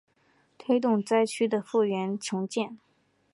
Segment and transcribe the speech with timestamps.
[0.57, 2.79] 推动灾区的复原重建